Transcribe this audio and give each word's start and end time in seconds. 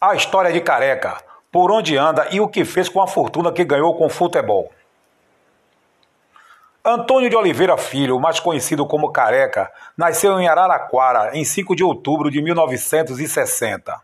A 0.00 0.14
história 0.14 0.52
de 0.52 0.60
Careca, 0.60 1.16
por 1.50 1.70
onde 1.70 1.96
anda 1.96 2.28
e 2.30 2.40
o 2.40 2.48
que 2.48 2.64
fez 2.64 2.88
com 2.88 3.02
a 3.02 3.06
fortuna 3.06 3.52
que 3.52 3.64
ganhou 3.64 3.96
com 3.96 4.06
o 4.06 4.10
futebol. 4.10 4.72
Antônio 6.84 7.30
de 7.30 7.36
Oliveira 7.36 7.78
Filho, 7.78 8.20
mais 8.20 8.38
conhecido 8.40 8.86
como 8.86 9.10
Careca, 9.10 9.72
nasceu 9.96 10.38
em 10.38 10.48
Araraquara 10.48 11.36
em 11.36 11.44
5 11.44 11.74
de 11.74 11.82
outubro 11.82 12.30
de 12.30 12.42
1960. 12.42 13.98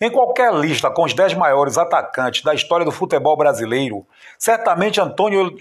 Em 0.00 0.10
qualquer 0.10 0.52
lista 0.54 0.90
com 0.90 1.04
os 1.04 1.12
10 1.12 1.34
maiores 1.34 1.76
atacantes 1.76 2.42
da 2.42 2.54
história 2.54 2.84
do 2.84 2.92
futebol 2.92 3.36
brasileiro, 3.36 4.06
certamente 4.38 5.00
Antônio 5.00 5.56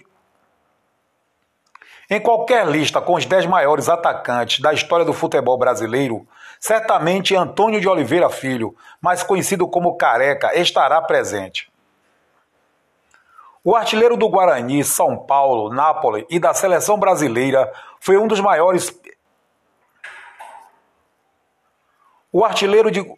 em 2.10 2.20
qualquer 2.20 2.66
lista 2.68 3.02
com 3.02 3.16
os 3.16 3.26
10 3.26 3.46
maiores 3.46 3.90
atacantes 3.90 4.60
da 4.62 4.74
história 4.74 5.06
do 5.06 5.14
futebol 5.14 5.58
brasileiro, 5.58 6.26
certamente 6.60 7.36
Antônio 7.36 7.82
de 7.82 7.88
Oliveira 7.88 8.30
Filho, 8.30 8.76
mais 9.02 9.24
conhecido 9.24 9.68
como 9.68 9.98
Careca, 9.98 10.58
estará 10.58 11.02
presente. 11.02 11.70
O 13.64 13.76
artilheiro 13.76 14.16
do 14.16 14.30
Guarani, 14.30 14.82
São 14.84 15.18
Paulo, 15.18 15.74
Nápoles 15.74 16.26
e 16.30 16.40
da 16.40 16.54
seleção 16.54 16.98
brasileira 16.98 17.70
foi 18.00 18.18
um 18.18 18.26
dos 18.26 18.40
maiores. 18.40 18.98
O 22.32 22.46
artilheiro 22.46 22.90
de 22.90 23.17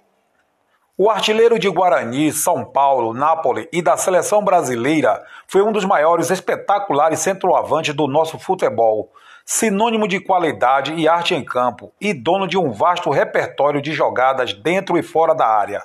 o 1.01 1.09
artilheiro 1.09 1.57
de 1.57 1.69
Guarani, 1.69 2.29
São 2.33 2.65
Paulo, 2.65 3.13
Nápoles 3.13 3.69
e 3.71 3.81
da 3.81 3.95
seleção 3.95 4.43
brasileira 4.43 5.25
foi 5.47 5.61
um 5.61 5.71
dos 5.71 5.85
maiores 5.85 6.29
espetaculares 6.29 7.21
centroavantes 7.21 7.95
do 7.95 8.05
nosso 8.05 8.37
futebol, 8.37 9.09
sinônimo 9.45 10.09
de 10.09 10.19
qualidade 10.19 10.93
e 10.93 11.07
arte 11.07 11.33
em 11.33 11.41
campo 11.41 11.93
e 12.01 12.13
dono 12.13 12.45
de 12.45 12.57
um 12.57 12.73
vasto 12.73 13.09
repertório 13.11 13.81
de 13.81 13.93
jogadas 13.93 14.53
dentro 14.53 14.97
e 14.97 15.01
fora 15.01 15.33
da 15.33 15.47
área. 15.47 15.81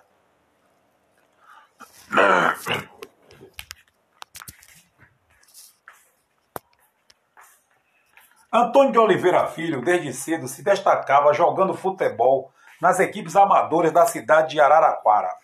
Antônio 8.52 8.90
de 8.90 8.98
Oliveira 8.98 9.46
Filho, 9.46 9.80
desde 9.80 10.12
cedo, 10.12 10.48
se 10.48 10.64
destacava 10.64 11.32
jogando 11.32 11.72
futebol 11.72 12.50
nas 12.80 13.00
equipes 13.00 13.36
amadoras 13.36 13.92
da 13.92 14.06
cidade 14.06 14.50
de 14.50 14.60
Araraquara. 14.60 15.34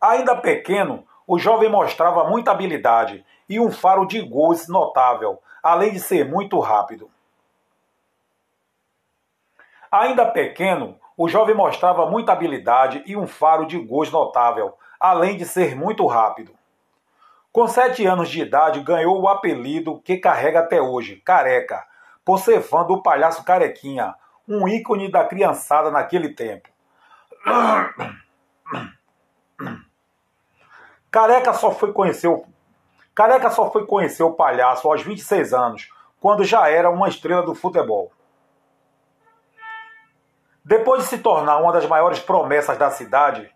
Ainda 0.00 0.36
pequeno, 0.36 1.06
o 1.26 1.38
jovem 1.38 1.68
mostrava 1.68 2.24
muita 2.24 2.50
habilidade 2.50 3.24
e 3.48 3.60
um 3.60 3.70
faro 3.70 4.06
de 4.06 4.20
gols 4.20 4.66
notável, 4.68 5.42
além 5.62 5.92
de 5.92 6.00
ser 6.00 6.28
muito 6.28 6.58
rápido. 6.58 7.10
Ainda 9.92 10.24
pequeno, 10.24 10.98
o 11.16 11.28
jovem 11.28 11.54
mostrava 11.54 12.06
muita 12.06 12.32
habilidade 12.32 13.02
e 13.04 13.16
um 13.16 13.26
faro 13.26 13.66
de 13.66 13.78
gols 13.78 14.10
notável, 14.10 14.74
além 14.98 15.36
de 15.36 15.44
ser 15.44 15.76
muito 15.76 16.06
rápido. 16.06 16.54
Com 17.52 17.66
sete 17.66 18.06
anos 18.06 18.30
de 18.30 18.40
idade, 18.40 18.80
ganhou 18.80 19.20
o 19.20 19.28
apelido 19.28 20.00
que 20.00 20.16
carrega 20.16 20.60
até 20.60 20.80
hoje, 20.80 21.16
Careca, 21.16 21.84
por 22.24 22.38
ser 22.38 22.62
fã 22.62 22.84
do 22.84 23.02
palhaço 23.02 23.44
Carequinha, 23.44 24.14
um 24.50 24.66
ícone 24.66 25.08
da 25.08 25.24
criançada 25.24 25.92
naquele 25.92 26.34
tempo. 26.34 26.68
Careca 31.08 31.54
só 31.54 31.70
foi 31.70 31.92
conhecer 31.92 32.26
o 32.26 32.44
Careca 33.14 33.50
só 33.50 33.70
foi 33.70 33.86
conhecer 33.86 34.22
o 34.22 34.32
palhaço 34.32 34.88
aos 34.88 35.02
26 35.02 35.52
anos, 35.52 35.90
quando 36.20 36.42
já 36.44 36.68
era 36.68 36.88
uma 36.90 37.08
estrela 37.08 37.42
do 37.42 37.54
futebol. 37.54 38.10
Depois 40.64 41.02
de 41.02 41.08
se 41.08 41.18
tornar 41.18 41.58
uma 41.58 41.72
das 41.72 41.86
maiores 41.86 42.18
promessas 42.18 42.78
da 42.78 42.90
cidade, 42.90 43.52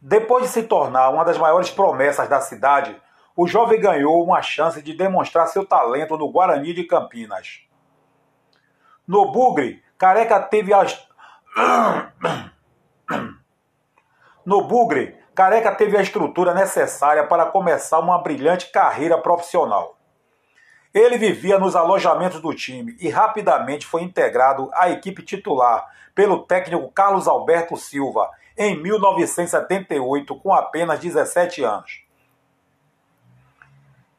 depois 0.00 0.44
de 0.44 0.50
se 0.50 0.64
tornar 0.64 1.10
uma 1.10 1.24
das 1.24 1.38
maiores 1.38 1.70
promessas 1.70 2.28
da 2.28 2.40
cidade, 2.40 3.00
o 3.36 3.46
jovem 3.46 3.80
ganhou 3.80 4.22
uma 4.22 4.42
chance 4.42 4.82
de 4.82 4.92
demonstrar 4.94 5.46
seu 5.46 5.64
talento 5.64 6.16
no 6.16 6.30
Guarani 6.30 6.74
de 6.74 6.84
Campinas. 6.84 7.60
No 9.06 9.32
Bugre, 9.32 9.82
Careca 9.98 10.40
teve 10.40 10.72
as. 10.72 11.06
No 14.44 14.64
Bugre, 14.64 15.16
Careca 15.36 15.72
teve 15.72 15.96
a 15.96 16.02
estrutura 16.02 16.52
necessária 16.52 17.24
para 17.24 17.46
começar 17.46 18.00
uma 18.00 18.18
brilhante 18.18 18.72
carreira 18.72 19.16
profissional. 19.16 19.96
Ele 20.92 21.16
vivia 21.16 21.60
nos 21.60 21.76
alojamentos 21.76 22.40
do 22.40 22.52
time 22.52 22.96
e 23.00 23.08
rapidamente 23.08 23.86
foi 23.86 24.02
integrado 24.02 24.68
à 24.74 24.90
equipe 24.90 25.22
titular 25.22 25.88
pelo 26.14 26.40
técnico 26.40 26.90
Carlos 26.90 27.28
Alberto 27.28 27.76
Silva 27.76 28.28
em 28.58 28.82
1978, 28.82 30.34
com 30.36 30.52
apenas 30.52 30.98
17 30.98 31.62
anos. 31.62 32.01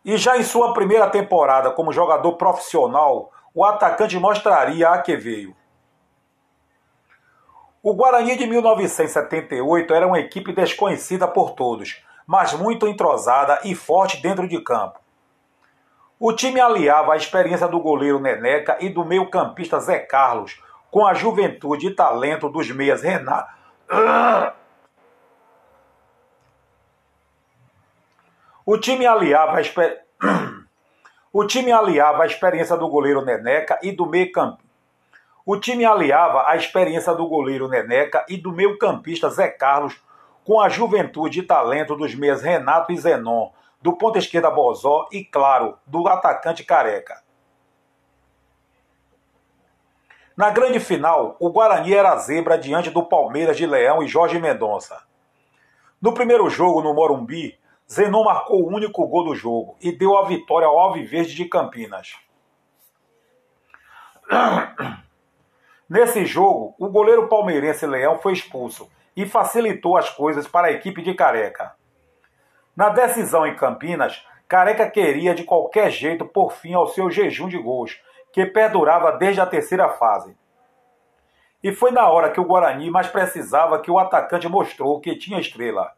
E 0.05 0.17
já 0.17 0.37
em 0.37 0.43
sua 0.43 0.73
primeira 0.73 1.09
temporada 1.09 1.71
como 1.71 1.93
jogador 1.93 2.33
profissional, 2.33 3.31
o 3.53 3.63
atacante 3.63 4.19
mostraria 4.19 4.89
a 4.89 5.01
que 5.01 5.15
veio. 5.15 5.55
O 7.81 7.93
Guarani 7.93 8.37
de 8.37 8.45
1978 8.47 9.93
era 9.93 10.07
uma 10.07 10.19
equipe 10.19 10.53
desconhecida 10.53 11.27
por 11.27 11.51
todos, 11.51 12.01
mas 12.25 12.53
muito 12.53 12.87
entrosada 12.87 13.59
e 13.63 13.75
forte 13.75 14.21
dentro 14.21 14.47
de 14.47 14.59
campo. 14.61 14.99
O 16.19 16.31
time 16.31 16.59
aliava 16.61 17.13
a 17.13 17.17
experiência 17.17 17.67
do 17.67 17.79
goleiro 17.81 18.19
Neneca 18.19 18.77
e 18.79 18.89
do 18.89 19.03
meio-campista 19.03 19.79
Zé 19.79 19.99
Carlos 19.99 20.61
com 20.89 21.05
a 21.05 21.13
juventude 21.13 21.87
e 21.87 21.95
talento 21.95 22.47
dos 22.47 22.71
meias 22.71 23.01
Renato. 23.01 23.51
O 28.65 28.77
time 28.77 29.05
aliava 29.05 29.57
a 29.57 29.61
exper... 29.61 30.03
O 31.33 31.45
time 31.47 31.71
aliava 31.71 32.21
a 32.21 32.25
experiência 32.27 32.77
do 32.77 32.87
goleiro 32.87 33.25
Neneca 33.25 33.79
e 33.81 33.91
do 33.91 34.05
meio-campo. 34.05 34.61
O 35.43 35.57
time 35.57 35.83
aliava 35.83 36.45
a 36.47 36.55
experiência 36.55 37.11
do 37.15 37.27
goleiro 37.27 37.67
Neneca 37.67 38.23
e 38.29 38.37
do 38.37 38.51
meio-campista 38.51 39.29
Zé 39.31 39.47
Carlos 39.47 39.99
com 40.45 40.61
a 40.61 40.69
juventude 40.69 41.39
e 41.39 41.43
talento 41.43 41.95
dos 41.95 42.13
meias 42.13 42.43
Renato 42.43 42.91
e 42.91 42.97
Zenon, 42.97 43.49
do 43.81 43.97
ponta 43.97 44.19
esquerda 44.19 44.51
Bozó 44.51 45.07
e, 45.11 45.25
claro, 45.25 45.77
do 45.87 46.07
atacante 46.07 46.63
Careca. 46.63 47.23
Na 50.37 50.49
grande 50.49 50.79
final, 50.79 51.35
o 51.39 51.49
Guarani 51.49 51.93
era 51.93 52.15
zebra 52.17 52.57
diante 52.57 52.89
do 52.89 53.03
Palmeiras 53.03 53.57
de 53.57 53.65
Leão 53.65 54.01
e 54.01 54.07
Jorge 54.07 54.39
Mendonça. 54.39 55.01
No 56.01 56.13
primeiro 56.13 56.49
jogo, 56.49 56.81
no 56.81 56.93
Morumbi, 56.93 57.57
Zenon 57.91 58.23
marcou 58.23 58.63
o 58.63 58.67
único 58.67 59.05
gol 59.07 59.25
do 59.25 59.35
jogo 59.35 59.77
e 59.81 59.91
deu 59.91 60.17
a 60.17 60.25
vitória 60.25 60.67
ao 60.67 60.79
Alviverde 60.79 61.35
de 61.35 61.45
Campinas. 61.45 62.15
Nesse 65.89 66.25
jogo, 66.25 66.73
o 66.79 66.89
goleiro 66.89 67.27
palmeirense 67.27 67.85
Leão 67.85 68.17
foi 68.17 68.33
expulso 68.33 68.89
e 69.15 69.25
facilitou 69.25 69.97
as 69.97 70.09
coisas 70.09 70.47
para 70.47 70.67
a 70.67 70.71
equipe 70.71 71.01
de 71.01 71.13
Careca. 71.13 71.75
Na 72.75 72.89
decisão 72.89 73.45
em 73.45 73.55
Campinas, 73.55 74.25
Careca 74.47 74.89
queria 74.89 75.35
de 75.35 75.43
qualquer 75.43 75.91
jeito 75.91 76.25
pôr 76.25 76.51
fim 76.51 76.73
ao 76.73 76.87
seu 76.87 77.11
jejum 77.11 77.47
de 77.47 77.57
gols, 77.57 78.01
que 78.31 78.45
perdurava 78.45 79.11
desde 79.11 79.39
a 79.41 79.45
terceira 79.45 79.89
fase. 79.89 80.35
E 81.61 81.71
foi 81.71 81.91
na 81.91 82.09
hora 82.09 82.31
que 82.31 82.39
o 82.39 82.45
Guarani 82.45 82.89
mais 82.89 83.07
precisava 83.07 83.79
que 83.79 83.91
o 83.91 83.99
atacante 83.99 84.49
mostrou 84.49 84.99
que 84.99 85.15
tinha 85.15 85.39
estrela. 85.39 85.91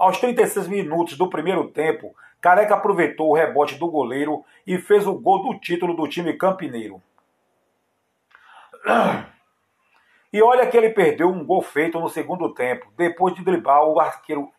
Aos 0.00 0.18
36 0.18 0.66
minutos 0.66 1.18
do 1.18 1.28
primeiro 1.28 1.68
tempo, 1.68 2.16
Careca 2.40 2.74
aproveitou 2.74 3.28
o 3.28 3.34
rebote 3.34 3.74
do 3.74 3.86
goleiro 3.86 4.42
e 4.66 4.78
fez 4.78 5.06
o 5.06 5.12
gol 5.12 5.42
do 5.42 5.60
título 5.60 5.94
do 5.94 6.08
time 6.08 6.32
campineiro. 6.32 7.02
E 10.32 10.40
olha 10.40 10.66
que 10.68 10.74
ele 10.74 10.88
perdeu 10.88 11.28
um 11.28 11.44
gol 11.44 11.60
feito 11.60 12.00
no 12.00 12.08
segundo 12.08 12.54
tempo, 12.54 12.90
depois 12.96 13.34
de 13.34 13.44
driblar 13.44 13.84
o 13.84 14.00
arqueiro. 14.00 14.50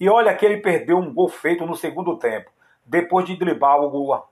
E 0.00 0.08
olha 0.08 0.34
que 0.34 0.44
ele 0.44 0.56
perdeu 0.56 0.98
um 0.98 1.14
gol 1.14 1.28
feito 1.28 1.64
no 1.64 1.76
segundo 1.76 2.16
tempo, 2.16 2.50
depois 2.84 3.24
de 3.24 3.36
driblar 3.36 3.80
o 3.80 3.88
gol. 3.88 4.28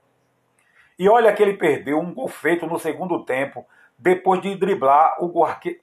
E 0.99 1.07
olha 1.07 1.31
que 1.31 1.41
ele 1.41 1.53
perdeu 1.53 1.97
um 1.97 2.13
gol 2.13 2.27
feito 2.27 2.67
no 2.67 2.77
segundo 2.77 3.23
tempo, 3.23 3.65
depois 3.97 4.41
de 4.41 4.53
driblar 4.53 5.15
o 5.23 5.45
arqueiro. 5.45 5.79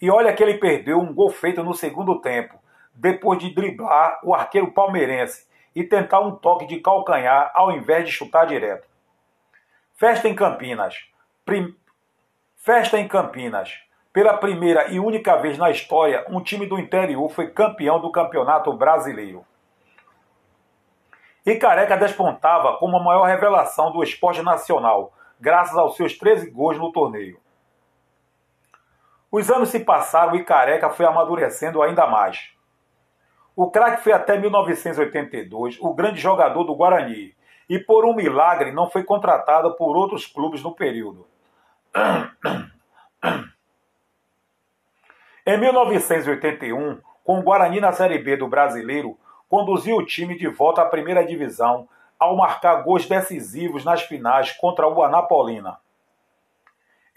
E 0.00 0.08
olha 0.08 0.32
que 0.32 0.40
ele 0.40 0.58
perdeu 0.58 1.00
um 1.00 1.12
gol 1.12 1.30
feito 1.30 1.64
no 1.64 1.74
segundo 1.74 2.20
tempo, 2.20 2.60
depois 2.96 3.38
de 3.38 3.54
driblar 3.54 4.18
o 4.24 4.34
arqueiro 4.34 4.72
palmeirense 4.72 5.46
e 5.74 5.84
tentar 5.84 6.20
um 6.20 6.34
toque 6.34 6.66
de 6.66 6.80
calcanhar 6.80 7.52
ao 7.54 7.70
invés 7.70 8.06
de 8.06 8.12
chutar 8.12 8.46
direto. 8.46 8.88
Festa 9.94 10.28
em 10.28 10.34
Campinas. 10.34 10.94
Prim... 11.44 11.76
Festa 12.56 12.98
em 12.98 13.06
Campinas. 13.06 13.78
Pela 14.12 14.38
primeira 14.38 14.90
e 14.90 14.98
única 14.98 15.36
vez 15.36 15.58
na 15.58 15.70
história, 15.70 16.24
um 16.30 16.42
time 16.42 16.66
do 16.66 16.78
interior 16.78 17.28
foi 17.28 17.50
campeão 17.50 18.00
do 18.00 18.10
Campeonato 18.10 18.72
Brasileiro. 18.72 19.44
E 21.44 21.54
Careca 21.56 21.96
despontava 21.96 22.78
como 22.78 22.96
a 22.96 23.04
maior 23.04 23.24
revelação 23.24 23.92
do 23.92 24.02
esporte 24.02 24.42
nacional, 24.42 25.12
graças 25.38 25.76
aos 25.76 25.94
seus 25.94 26.16
13 26.16 26.50
gols 26.50 26.78
no 26.78 26.90
torneio. 26.90 27.38
Os 29.30 29.50
anos 29.50 29.68
se 29.68 29.80
passaram 29.80 30.34
e 30.34 30.44
Careca 30.44 30.88
foi 30.88 31.04
amadurecendo 31.04 31.82
ainda 31.82 32.06
mais. 32.06 32.55
O 33.56 33.70
craque 33.70 34.02
foi 34.02 34.12
até 34.12 34.38
1982 34.38 35.78
o 35.80 35.94
grande 35.94 36.20
jogador 36.20 36.62
do 36.64 36.74
Guarani 36.74 37.34
e, 37.70 37.78
por 37.78 38.04
um 38.04 38.14
milagre, 38.14 38.70
não 38.70 38.90
foi 38.90 39.02
contratado 39.02 39.74
por 39.76 39.96
outros 39.96 40.26
clubes 40.26 40.62
no 40.62 40.74
período. 40.74 41.26
Em 45.46 45.58
1981, 45.58 47.00
com 47.24 47.38
o 47.38 47.42
Guarani 47.42 47.80
na 47.80 47.92
Série 47.92 48.18
B 48.18 48.36
do 48.36 48.46
Brasileiro, 48.46 49.16
conduziu 49.48 49.96
o 49.96 50.04
time 50.04 50.36
de 50.36 50.48
volta 50.48 50.82
à 50.82 50.84
primeira 50.84 51.24
divisão 51.24 51.88
ao 52.18 52.36
marcar 52.36 52.82
gols 52.82 53.08
decisivos 53.08 53.86
nas 53.86 54.02
finais 54.02 54.52
contra 54.52 54.86
o 54.86 55.02
Anapolina. 55.02 55.78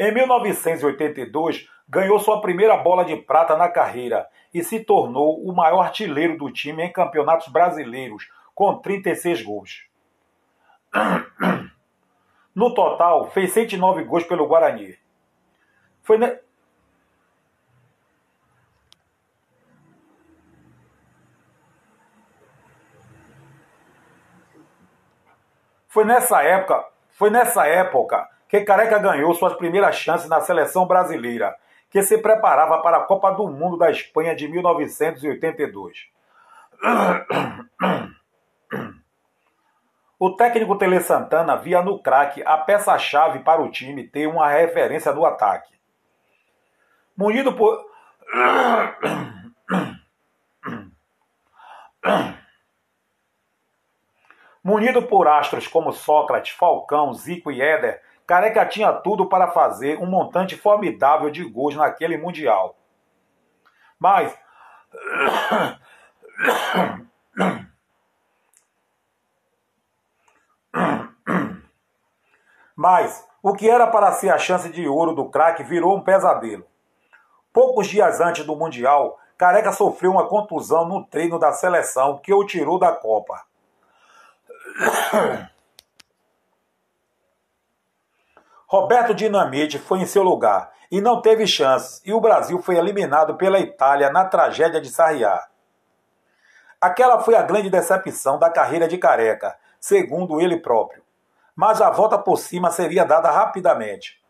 Em 0.02 0.14
1982, 0.14 1.70
ganhou 1.90 2.18
sua 2.20 2.40
primeira 2.40 2.78
bola 2.78 3.04
de 3.04 3.18
prata 3.18 3.58
na 3.58 3.68
carreira 3.68 4.30
e 4.54 4.64
se 4.64 4.80
tornou 4.80 5.44
o 5.44 5.54
maior 5.54 5.82
artilheiro 5.82 6.38
do 6.38 6.50
time 6.50 6.84
em 6.84 6.94
campeonatos 6.94 7.50
brasileiros, 7.50 8.32
com 8.56 8.78
36 8.78 9.42
gols. 9.42 9.90
No 12.56 12.74
total, 12.74 13.30
fez 13.32 13.52
109 13.52 14.06
gols 14.06 14.24
pelo 14.24 14.48
Guarani. 14.48 14.98
Foi, 16.02 16.18
ne... 16.18 16.40
Foi 25.90 26.06
nessa 26.06 26.42
época, 26.42 26.88
foi 27.12 27.30
nessa 27.30 27.68
época 27.68 28.39
que 28.50 28.62
Careca 28.62 28.98
ganhou 28.98 29.32
suas 29.36 29.54
primeiras 29.54 29.96
chances 29.96 30.28
na 30.28 30.42
seleção 30.42 30.88
brasileira, 30.88 31.56
que 31.88 32.02
se 32.02 32.18
preparava 32.18 32.82
para 32.82 32.98
a 32.98 33.04
Copa 33.04 33.30
do 33.32 33.48
Mundo 33.48 33.78
da 33.78 33.92
Espanha 33.92 34.36
de 34.36 34.48
1982. 34.48 36.10
O 40.18 40.32
técnico 40.36 40.78
Tele 40.78 41.00
Santana 41.00 41.56
via 41.56 41.82
no 41.82 42.02
craque 42.02 42.44
a 42.44 42.58
peça-chave 42.58 43.40
para 43.40 43.62
o 43.62 43.70
time 43.70 44.08
ter 44.08 44.28
uma 44.28 44.50
referência 44.50 45.14
no 45.14 45.26
ataque. 45.26 45.74
Munido 47.16 47.54
por. 47.54 47.88
Munido 54.64 55.04
por 55.04 55.28
astros 55.28 55.68
como 55.68 55.94
Sócrates, 55.94 56.52
Falcão, 56.52 57.14
Zico 57.14 57.52
e 57.52 57.62
Éder, 57.62 58.02
Careca 58.30 58.64
tinha 58.64 58.94
tudo 58.94 59.26
para 59.26 59.50
fazer 59.50 59.98
um 59.98 60.06
montante 60.06 60.56
formidável 60.56 61.32
de 61.32 61.44
gols 61.44 61.76
naquele 61.76 62.16
Mundial. 62.16 62.76
Mas. 63.98 64.38
Mas 72.76 73.28
o 73.42 73.56
que 73.56 73.68
era 73.68 73.88
para 73.88 74.12
ser 74.12 74.30
a 74.30 74.38
chance 74.38 74.70
de 74.70 74.88
ouro 74.88 75.16
do 75.16 75.28
craque 75.28 75.64
virou 75.64 75.98
um 75.98 76.04
pesadelo. 76.04 76.68
Poucos 77.52 77.88
dias 77.88 78.22
antes 78.22 78.46
do 78.46 78.56
Mundial, 78.56 79.20
Careca 79.40 79.72
sofreu 79.72 80.12
uma 80.12 80.28
contusão 80.28 80.88
no 80.88 81.04
treino 81.04 81.40
da 81.40 81.52
seleção 81.52 82.20
que 82.20 82.32
o 82.32 82.46
tirou 82.46 82.78
da 82.78 82.92
Copa. 82.92 83.42
Roberto 88.72 89.16
Dinamite 89.16 89.80
foi 89.80 89.98
em 89.98 90.06
seu 90.06 90.22
lugar 90.22 90.72
e 90.92 91.02
não 91.02 91.24
teve 91.24 91.48
chances, 91.48 92.04
e 92.06 92.14
o 92.14 92.22
Brasil 92.22 92.62
foi 92.62 92.78
eliminado 92.78 93.36
pela 93.36 93.60
Itália 93.60 94.12
na 94.12 94.26
tragédia 94.26 94.80
de 94.80 94.92
Sarriá. 94.92 95.48
Aquela 96.80 97.20
foi 97.20 97.34
a 97.34 97.42
grande 97.42 97.68
decepção 97.68 98.38
da 98.38 98.48
carreira 98.48 98.88
de 98.88 99.00
Careca, 99.00 99.58
segundo 99.80 100.40
ele 100.40 100.58
próprio. 100.58 101.02
Mas 101.56 101.82
a 101.82 101.90
volta 101.90 102.16
por 102.16 102.38
cima 102.38 102.70
seria 102.70 103.04
dada 103.04 103.32
rapidamente. 103.32 104.24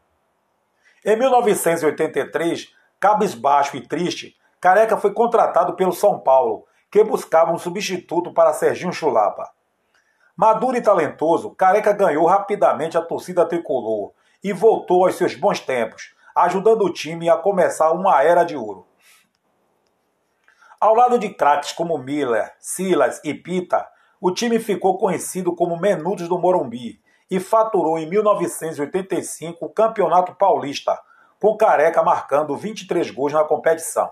Em 1.04 1.18
1983, 1.18 2.74
cabisbaixo 2.98 3.76
e 3.76 3.86
triste, 3.86 4.38
Careca 4.62 4.96
foi 4.96 5.14
contratado 5.14 5.74
pelo 5.74 5.92
São 5.92 6.18
Paulo, 6.18 6.66
que 6.90 7.04
buscava 7.04 7.52
um 7.52 7.58
substituto 7.58 8.34
para 8.34 8.54
Serginho 8.54 8.94
Chulapa. 8.94 9.52
Maduro 10.34 10.78
e 10.78 10.82
talentoso, 10.82 11.54
Careca 11.56 11.92
ganhou 11.92 12.26
rapidamente 12.26 12.98
a 12.98 13.02
torcida 13.02 13.46
tricolor 13.46 14.14
e 14.44 14.54
voltou 14.54 15.06
aos 15.06 15.16
seus 15.16 15.36
bons 15.36 15.60
tempos, 15.60 16.14
ajudando 16.36 16.84
o 16.84 16.94
time 16.94 17.30
a 17.30 17.38
começar 17.38 17.92
uma 17.92 18.22
era 18.24 18.44
de 18.44 18.56
ouro. 18.56 18.88
Ao 20.80 20.96
lado 20.96 21.20
de 21.20 21.30
craques 21.30 21.74
como 21.74 21.98
Miller, 21.98 22.54
Silas 22.60 23.20
e 23.24 23.34
Pita, 23.34 23.86
o 24.22 24.32
time 24.32 24.60
ficou 24.60 24.98
conhecido 24.98 25.56
como 25.56 25.80
Menudos 25.80 26.28
do 26.28 26.40
Morumbi 26.40 27.02
e 27.30 27.40
faturou 27.40 27.98
em 27.98 28.10
1985 28.10 29.66
o 29.66 29.70
Campeonato 29.70 30.34
Paulista, 30.36 30.98
com 31.40 31.56
Careca 31.56 32.04
marcando 32.04 32.56
23 32.56 33.12
gols 33.12 33.34
na 33.34 33.44
competição. 33.44 34.12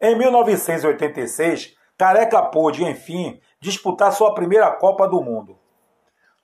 Em 0.00 0.16
1986, 0.16 1.76
Careca 1.98 2.40
pôde, 2.42 2.82
enfim, 2.84 3.38
disputar 3.60 4.12
sua 4.12 4.34
primeira 4.34 4.70
Copa 4.70 5.06
do 5.06 5.20
Mundo. 5.20 5.59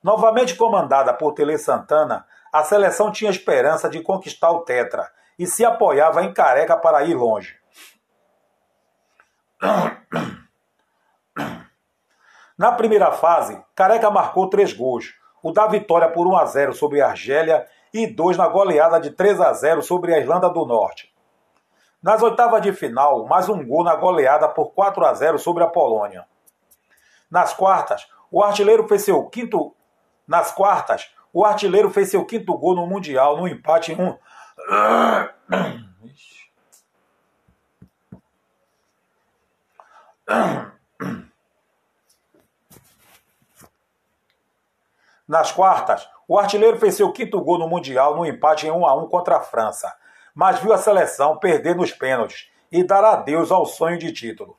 Novamente 0.06 0.54
comandada 0.54 1.12
por 1.12 1.32
Tele 1.32 1.58
Santana, 1.58 2.24
a 2.52 2.62
seleção 2.62 3.10
tinha 3.10 3.28
esperança 3.28 3.88
de 3.88 4.00
conquistar 4.00 4.52
o 4.52 4.60
Tetra 4.60 5.10
e 5.36 5.48
se 5.48 5.64
apoiava 5.64 6.22
em 6.22 6.32
Careca 6.32 6.76
para 6.76 7.02
ir 7.02 7.14
longe. 7.14 7.58
Na 12.56 12.70
primeira 12.70 13.10
fase, 13.10 13.60
Careca 13.74 14.08
marcou 14.08 14.48
três 14.48 14.72
gols, 14.72 15.12
o 15.42 15.50
da 15.50 15.66
vitória 15.66 16.08
por 16.08 16.24
1 16.28 16.36
a 16.36 16.44
0 16.44 16.72
sobre 16.72 17.00
a 17.00 17.08
Argélia 17.08 17.66
e 17.92 18.06
dois 18.06 18.36
na 18.36 18.46
goleada 18.46 19.00
de 19.00 19.10
3 19.10 19.40
a 19.40 19.52
0 19.52 19.82
sobre 19.82 20.14
a 20.14 20.20
Irlanda 20.20 20.48
do 20.48 20.64
Norte. 20.64 21.12
Nas 22.00 22.22
oitavas 22.22 22.62
de 22.62 22.72
final, 22.72 23.26
mais 23.26 23.48
um 23.48 23.66
gol 23.66 23.82
na 23.82 23.96
goleada 23.96 24.48
por 24.48 24.66
4 24.66 25.04
a 25.04 25.12
0 25.12 25.36
sobre 25.36 25.64
a 25.64 25.66
Polônia. 25.66 26.24
Nas 27.28 27.52
quartas, 27.52 28.06
o 28.30 28.40
artilheiro 28.40 28.86
fez 28.86 29.02
seu 29.02 29.24
quinto. 29.24 29.75
Nas 30.26 30.52
quartas, 30.52 31.10
o 31.32 31.44
artilheiro 31.44 31.90
fez 31.90 32.10
seu 32.10 32.24
quinto 32.24 32.56
gol 32.56 32.74
no 32.74 32.86
Mundial, 32.86 33.36
no 33.36 33.46
empate 33.46 33.92
em 33.92 34.00
um. 34.00 34.18
Nas 45.28 45.52
quartas, 45.52 46.08
o 46.28 46.38
artilheiro 46.38 46.78
fez 46.78 46.94
seu 46.94 47.12
quinto 47.12 47.40
gol 47.40 47.58
no 47.58 47.68
Mundial 47.68 48.16
no 48.16 48.24
empate 48.24 48.66
em 48.66 48.70
1 48.70 48.86
a 48.86 48.94
1 48.94 49.08
contra 49.08 49.36
a 49.36 49.40
França, 49.40 49.92
mas 50.34 50.58
viu 50.60 50.72
a 50.72 50.78
seleção 50.78 51.38
perder 51.38 51.76
nos 51.76 51.92
pênaltis 51.92 52.50
e 52.70 52.82
dar 52.84 53.04
adeus 53.04 53.52
ao 53.52 53.66
sonho 53.66 53.98
de 53.98 54.12
título. 54.12 54.58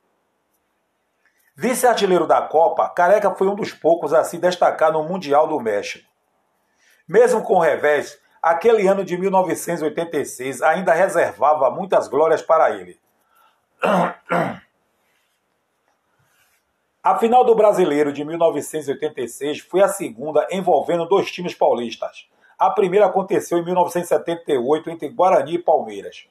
Vice-artilheiro 1.60 2.28
da 2.28 2.40
Copa, 2.40 2.88
Careca 2.88 3.34
foi 3.34 3.48
um 3.48 3.56
dos 3.56 3.74
poucos 3.74 4.14
a 4.14 4.24
se 4.24 4.38
destacar 4.38 4.94
no 4.94 5.02
Mundial 5.02 5.48
do 5.48 5.60
México. 5.60 6.08
Mesmo 7.08 7.42
com 7.42 7.56
o 7.56 7.60
revés, 7.60 8.22
aquele 8.40 8.88
ano 8.88 9.04
de 9.04 9.18
1986 9.18 10.62
ainda 10.62 10.94
reservava 10.94 11.72
muitas 11.72 12.08
glórias 12.08 12.44
para 12.44 12.70
ele. 12.70 13.00
A 17.02 17.18
final 17.18 17.44
do 17.44 17.56
Brasileiro 17.56 18.14
de 18.14 18.24
1986 18.24 19.62
foi 19.62 19.82
a 19.82 19.88
segunda 19.88 20.46
envolvendo 20.52 21.08
dois 21.08 21.32
times 21.32 21.56
paulistas. 21.56 22.30
A 22.60 22.70
primeira 22.70 23.08
aconteceu 23.08 23.58
em 23.58 23.66
1978 23.66 24.92
entre 24.92 25.10
Guarani 25.10 25.56
e 25.56 25.60
Palmeiras. 25.60 26.28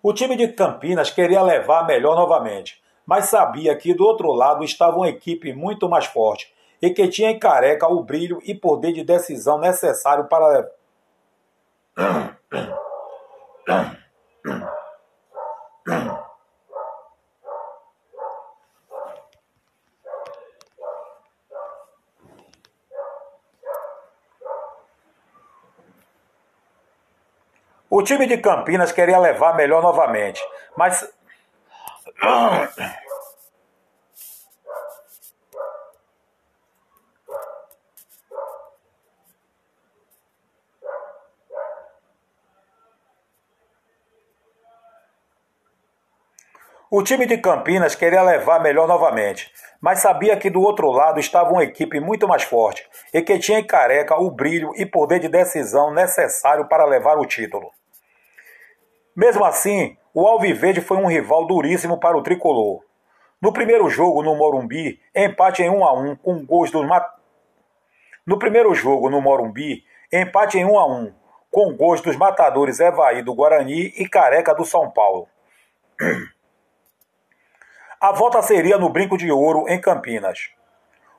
O 0.00 0.12
time 0.12 0.36
de 0.36 0.46
Campinas 0.46 1.10
queria 1.10 1.42
levar 1.42 1.88
melhor 1.88 2.14
novamente, 2.14 2.80
mas 3.06 3.26
sabia 3.26 3.76
que 3.76 3.94
do 3.94 4.04
outro 4.04 4.32
lado 4.32 4.64
estava 4.64 4.96
uma 4.96 5.08
equipe 5.08 5.52
muito 5.52 5.88
mais 5.88 6.06
forte 6.06 6.52
e 6.82 6.90
que 6.90 7.08
tinha 7.08 7.30
em 7.30 7.38
careca 7.38 7.86
o 7.86 8.02
brilho 8.02 8.40
e 8.44 8.54
poder 8.54 8.92
de 8.92 9.04
decisão 9.04 9.58
necessário 9.58 10.24
para. 10.24 10.68
O 27.88 28.02
time 28.02 28.26
de 28.26 28.36
Campinas 28.36 28.92
queria 28.92 29.18
levar 29.18 29.56
melhor 29.56 29.82
novamente, 29.82 30.42
mas. 30.76 31.14
O 46.88 47.02
time 47.02 47.26
de 47.26 47.38
Campinas 47.38 47.96
queria 47.96 48.22
levar 48.22 48.62
melhor 48.62 48.86
novamente, 48.86 49.52
mas 49.80 49.98
sabia 49.98 50.36
que 50.36 50.48
do 50.48 50.62
outro 50.62 50.88
lado 50.92 51.18
estava 51.18 51.50
uma 51.50 51.64
equipe 51.64 51.98
muito 51.98 52.28
mais 52.28 52.44
forte 52.44 52.88
e 53.12 53.20
que 53.20 53.38
tinha 53.40 53.58
em 53.58 53.66
Careca 53.66 54.14
o 54.14 54.30
brilho 54.30 54.70
e 54.76 54.86
poder 54.86 55.18
de 55.18 55.28
decisão 55.28 55.92
necessário 55.92 56.68
para 56.68 56.86
levar 56.86 57.18
o 57.18 57.26
título. 57.26 57.72
Mesmo 59.16 59.46
assim, 59.46 59.96
o 60.12 60.26
Alviverde 60.26 60.82
foi 60.82 60.98
um 60.98 61.06
rival 61.06 61.46
duríssimo 61.46 61.98
para 61.98 62.18
o 62.18 62.22
tricolor. 62.22 62.82
No 63.40 63.50
primeiro 63.50 63.88
jogo 63.88 64.22
no 64.22 64.36
Morumbi, 64.36 65.00
empate 65.14 65.62
em 65.62 65.70
1 65.70 65.84
a 65.84 65.92
1 65.94 66.16
com 66.16 66.44
gols 66.44 66.70
mat... 66.72 67.02
No 68.26 68.38
primeiro 68.38 68.74
jogo 68.74 69.08
no 69.08 69.22
Morumbi, 69.22 69.82
empate 70.12 70.58
em 70.58 70.66
1 70.66 70.78
a 70.78 70.86
1 70.86 71.14
com 71.50 71.74
gols 71.74 72.02
dos 72.02 72.16
matadores 72.16 72.78
Evaí 72.78 73.22
do 73.22 73.34
Guarani 73.34 73.94
e 73.96 74.06
Careca 74.06 74.54
do 74.54 74.66
São 74.66 74.90
Paulo. 74.90 75.26
A 77.98 78.12
volta 78.12 78.42
seria 78.42 78.76
no 78.76 78.90
Brinco 78.90 79.16
de 79.16 79.32
Ouro, 79.32 79.64
em 79.66 79.80
Campinas. 79.80 80.50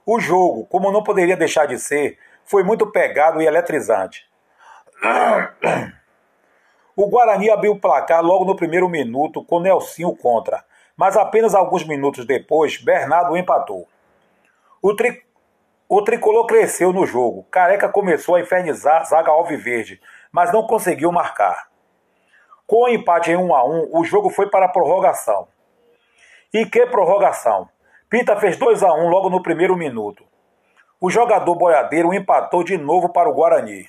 O 0.05 0.19
jogo, 0.19 0.67
como 0.67 0.91
não 0.91 1.03
poderia 1.03 1.35
deixar 1.35 1.65
de 1.65 1.79
ser, 1.79 2.19
foi 2.45 2.63
muito 2.63 2.91
pegado 2.91 3.41
e 3.41 3.47
eletrizante. 3.47 4.29
O 6.97 7.07
Guarani 7.07 7.47
abriu 7.51 7.73
o 7.73 7.79
placar 7.79 8.23
logo 8.23 8.43
no 8.43 8.55
primeiro 8.55 8.89
minuto 8.89 9.43
com 9.43 9.59
Nelsinho 9.59 10.15
contra, 10.15 10.65
mas 10.95 11.15
apenas 11.15 11.53
alguns 11.53 11.85
minutos 11.85 12.25
depois, 12.25 12.77
Bernardo 12.77 13.37
empatou. 13.37 13.87
O, 14.81 14.95
tri... 14.95 15.23
o 15.87 16.01
tricolor 16.01 16.47
cresceu 16.47 16.91
no 16.91 17.05
jogo. 17.05 17.45
Careca 17.51 17.87
começou 17.87 18.33
a 18.33 18.41
infernizar 18.41 19.05
zaga 19.05 19.29
alviverde, 19.29 20.01
mas 20.31 20.51
não 20.51 20.65
conseguiu 20.65 21.11
marcar. 21.11 21.67
Com 22.65 22.85
o 22.85 22.89
empate 22.89 23.29
em 23.29 23.37
1 23.37 23.55
a 23.55 23.63
1, 23.63 23.89
o 23.93 24.03
jogo 24.03 24.31
foi 24.31 24.49
para 24.49 24.65
a 24.65 24.69
prorrogação. 24.69 25.47
E 26.51 26.65
que 26.65 26.83
prorrogação! 26.87 27.69
Pita 28.09 28.35
fez 28.37 28.57
2 28.57 28.81
a 28.81 28.91
1 28.91 29.07
logo 29.07 29.29
no 29.29 29.43
primeiro 29.43 29.77
minuto. 29.77 30.23
O 30.99 31.11
jogador 31.11 31.53
boiadeiro 31.53 32.11
empatou 32.11 32.63
de 32.63 32.75
novo 32.75 33.09
para 33.09 33.29
o 33.29 33.33
Guarani. 33.33 33.87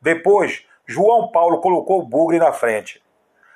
Depois, 0.00 0.64
João 0.90 1.28
Paulo 1.28 1.60
colocou 1.60 2.00
o 2.00 2.04
Bugre 2.04 2.40
na 2.40 2.52
frente. 2.52 3.00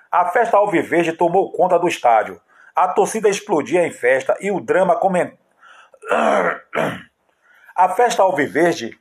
A 0.08 0.26
festa 0.26 0.56
alviverde 0.56 1.14
tomou 1.14 1.50
conta 1.50 1.76
do 1.80 1.88
estádio. 1.88 2.40
A 2.76 2.86
torcida 2.86 3.28
explodia 3.28 3.84
em 3.84 3.90
festa 3.90 4.36
e 4.40 4.52
o 4.52 4.60
drama. 4.60 4.94
A 7.74 7.88
festa 7.88 8.22
alviverde 8.22 8.96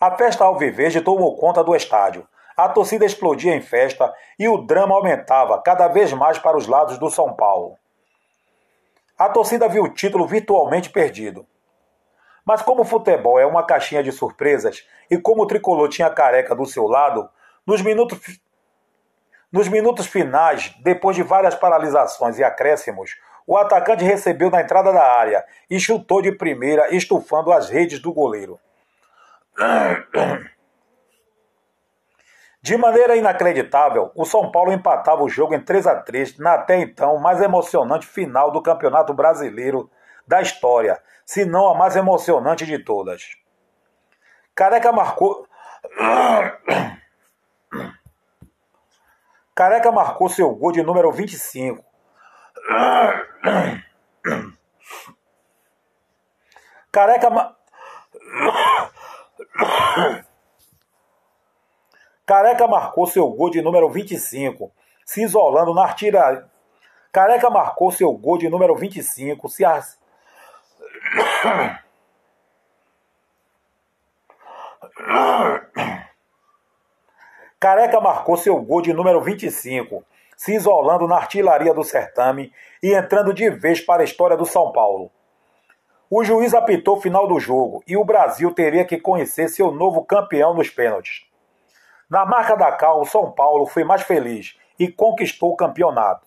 A 0.00 0.10
festa 0.16 0.44
alviverde 0.44 1.00
tomou 1.02 1.36
conta 1.36 1.62
do 1.62 1.72
estádio. 1.76 2.26
A 2.56 2.68
torcida 2.68 3.04
explodia 3.04 3.54
em 3.54 3.62
festa 3.62 4.12
e 4.36 4.48
o 4.48 4.58
drama 4.58 4.96
aumentava 4.96 5.62
cada 5.62 5.86
vez 5.86 6.12
mais 6.12 6.36
para 6.36 6.56
os 6.56 6.66
lados 6.66 6.98
do 6.98 7.08
São 7.10 7.32
Paulo. 7.32 7.78
A 9.16 9.28
torcida 9.28 9.68
viu 9.68 9.84
o 9.84 9.94
título 9.94 10.26
virtualmente 10.26 10.90
perdido. 10.90 11.46
Mas 12.44 12.62
como 12.62 12.82
o 12.82 12.84
futebol 12.84 13.38
é 13.38 13.46
uma 13.46 13.64
caixinha 13.64 14.02
de 14.02 14.10
surpresas 14.10 14.86
e 15.10 15.16
como 15.16 15.42
o 15.42 15.46
tricolor 15.46 15.88
tinha 15.88 16.10
careca 16.10 16.54
do 16.54 16.66
seu 16.66 16.86
lado, 16.86 17.28
nos 17.66 17.80
minutos, 17.80 18.18
nos 19.50 19.68
minutos 19.68 20.06
finais, 20.06 20.74
depois 20.82 21.14
de 21.14 21.22
várias 21.22 21.54
paralisações 21.54 22.38
e 22.38 22.44
acréscimos, 22.44 23.16
o 23.46 23.56
atacante 23.56 24.04
recebeu 24.04 24.50
na 24.50 24.60
entrada 24.60 24.92
da 24.92 25.04
área 25.04 25.44
e 25.70 25.78
chutou 25.78 26.22
de 26.22 26.32
primeira, 26.32 26.94
estufando 26.94 27.52
as 27.52 27.68
redes 27.68 28.00
do 28.00 28.12
goleiro. 28.12 28.58
De 32.62 32.76
maneira 32.76 33.16
inacreditável, 33.16 34.12
o 34.14 34.24
São 34.24 34.50
Paulo 34.52 34.72
empatava 34.72 35.22
o 35.22 35.28
jogo 35.28 35.54
em 35.54 35.60
3 35.60 35.86
a 35.86 35.96
3 35.96 36.38
na 36.38 36.54
até 36.54 36.78
então 36.78 37.18
mais 37.18 37.40
emocionante 37.40 38.06
final 38.06 38.52
do 38.52 38.62
Campeonato 38.62 39.12
Brasileiro 39.12 39.90
da 40.26 40.40
história, 40.40 41.00
se 41.24 41.44
não 41.44 41.68
a 41.68 41.74
mais 41.74 41.96
emocionante 41.96 42.66
de 42.66 42.78
todas. 42.78 43.36
Careca 44.54 44.92
marcou 44.92 45.46
Careca 49.54 49.92
marcou 49.92 50.28
seu 50.28 50.52
gol 50.54 50.72
de 50.72 50.82
número 50.82 51.10
25. 51.12 51.84
Careca 56.90 57.30
ma... 57.30 57.54
Careca 62.26 62.68
marcou 62.68 63.06
seu 63.06 63.28
gol 63.28 63.50
de 63.50 63.60
número 63.60 63.90
25, 63.90 64.72
se 65.04 65.22
isolando 65.22 65.74
na 65.74 65.82
artilharia. 65.82 66.50
Careca 67.10 67.50
marcou 67.50 67.92
seu 67.92 68.10
gol 68.12 68.38
de 68.38 68.48
número 68.48 68.74
25, 68.74 69.46
se. 69.48 69.98
Careca 77.58 78.00
marcou 78.00 78.36
seu 78.36 78.60
gol 78.60 78.82
de 78.82 78.92
número 78.92 79.20
25, 79.20 80.04
se 80.36 80.54
isolando 80.54 81.06
na 81.06 81.16
artilharia 81.16 81.72
do 81.72 81.84
certame 81.84 82.52
e 82.82 82.92
entrando 82.92 83.32
de 83.32 83.48
vez 83.50 83.80
para 83.80 84.02
a 84.02 84.04
história 84.04 84.36
do 84.36 84.44
São 84.44 84.72
Paulo. 84.72 85.10
O 86.10 86.24
juiz 86.24 86.52
apitou 86.52 86.96
o 86.96 87.00
final 87.00 87.26
do 87.26 87.40
jogo 87.40 87.82
e 87.86 87.96
o 87.96 88.04
Brasil 88.04 88.52
teria 88.52 88.84
que 88.84 88.98
conhecer 88.98 89.48
seu 89.48 89.70
novo 89.70 90.04
campeão 90.04 90.52
nos 90.52 90.68
pênaltis. 90.68 91.24
Na 92.10 92.26
marca 92.26 92.54
da 92.56 92.72
Cal, 92.72 93.00
o 93.00 93.06
São 93.06 93.30
Paulo 93.30 93.64
foi 93.64 93.84
mais 93.84 94.02
feliz 94.02 94.58
e 94.78 94.88
conquistou 94.88 95.52
o 95.52 95.56
campeonato. 95.56 96.26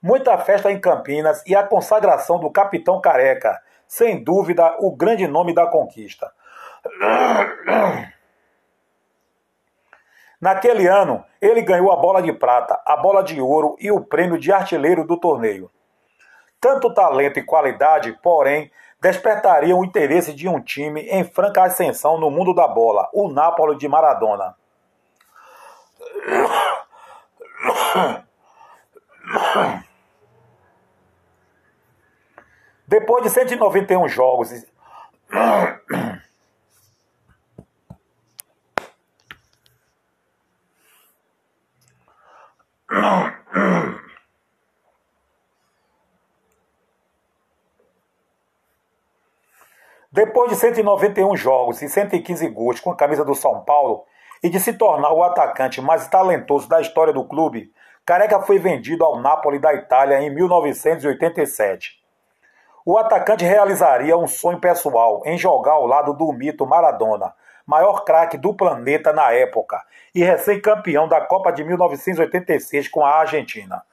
Muita 0.00 0.36
festa 0.38 0.70
em 0.70 0.78
Campinas 0.78 1.42
e 1.46 1.56
a 1.56 1.62
consagração 1.62 2.38
do 2.38 2.50
capitão 2.50 3.00
Careca, 3.00 3.60
sem 3.92 4.24
dúvida 4.24 4.74
o 4.80 4.96
grande 4.96 5.28
nome 5.28 5.52
da 5.52 5.66
conquista. 5.66 6.32
Naquele 10.40 10.86
ano, 10.86 11.22
ele 11.38 11.60
ganhou 11.60 11.92
a 11.92 11.96
bola 11.96 12.22
de 12.22 12.32
prata, 12.32 12.80
a 12.86 12.96
bola 12.96 13.22
de 13.22 13.38
ouro 13.38 13.76
e 13.78 13.92
o 13.92 14.00
prêmio 14.00 14.38
de 14.38 14.50
artilheiro 14.50 15.06
do 15.06 15.18
torneio. 15.18 15.70
Tanto 16.58 16.94
talento 16.94 17.38
e 17.38 17.44
qualidade, 17.44 18.18
porém, 18.22 18.72
despertariam 18.98 19.80
o 19.80 19.84
interesse 19.84 20.32
de 20.32 20.48
um 20.48 20.58
time 20.58 21.02
em 21.02 21.22
franca 21.22 21.62
ascensão 21.62 22.18
no 22.18 22.30
mundo 22.30 22.54
da 22.54 22.66
bola, 22.66 23.10
o 23.12 23.28
Napoli 23.28 23.76
de 23.76 23.86
Maradona. 23.88 24.56
Depois 32.92 33.22
de 33.22 33.30
191 33.30 34.06
jogos. 34.06 34.50
Depois 50.12 50.50
de 50.50 50.56
191 50.56 51.34
jogos 51.34 51.80
e 51.80 51.88
115 51.88 52.46
gols 52.48 52.78
com 52.78 52.90
a 52.90 52.94
camisa 52.94 53.24
do 53.24 53.34
São 53.34 53.64
Paulo, 53.64 54.04
e 54.42 54.50
de 54.50 54.60
se 54.60 54.74
tornar 54.74 55.14
o 55.14 55.22
atacante 55.22 55.80
mais 55.80 56.06
talentoso 56.08 56.68
da 56.68 56.78
história 56.82 57.14
do 57.14 57.26
clube, 57.26 57.72
Careca 58.04 58.42
foi 58.42 58.58
vendido 58.58 59.02
ao 59.02 59.18
Napoli 59.18 59.58
da 59.58 59.72
Itália 59.72 60.20
em 60.20 60.28
1987. 60.28 62.01
O 62.84 62.98
atacante 62.98 63.44
realizaria 63.44 64.16
um 64.16 64.26
sonho 64.26 64.58
pessoal 64.58 65.22
em 65.24 65.38
jogar 65.38 65.72
ao 65.72 65.86
lado 65.86 66.12
do 66.14 66.32
mito 66.32 66.66
Maradona, 66.66 67.32
maior 67.64 68.04
craque 68.04 68.36
do 68.36 68.52
planeta 68.54 69.12
na 69.12 69.30
época 69.30 69.80
e 70.12 70.24
recém-campeão 70.24 71.06
da 71.06 71.20
Copa 71.20 71.52
de 71.52 71.62
1986 71.62 72.88
com 72.88 73.04
a 73.04 73.20
Argentina. 73.20 73.84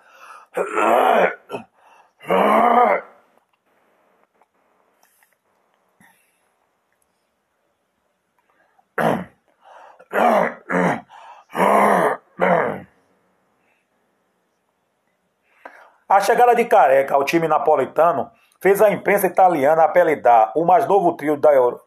A 16.08 16.20
chegada 16.22 16.56
de 16.56 16.66
Careca 16.66 17.14
ao 17.14 17.24
time 17.24 17.48
napolitano 17.48 18.32
fez 18.62 18.82
a 18.82 18.90
imprensa 18.90 19.28
italiana 19.28 19.84
apelidar 19.84 20.52
o 20.56 20.66
mais 20.66 20.88
novo 20.88 21.14
trio 21.14 21.38
da 21.38 21.54
Euro. 21.54 21.82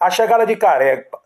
A 0.00 0.10
chegada 0.10 0.46
de 0.46 0.56
Careca. 0.56 1.18